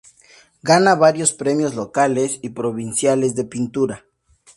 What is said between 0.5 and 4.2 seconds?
Gana varios premios locales y provinciales de pintura.